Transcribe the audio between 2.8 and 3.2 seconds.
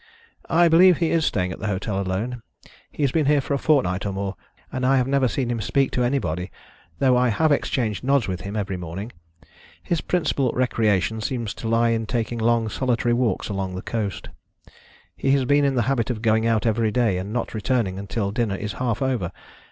He has